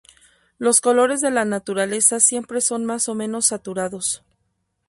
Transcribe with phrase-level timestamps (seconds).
[0.57, 4.23] Los colores de la naturaleza siempre son más o menos saturados.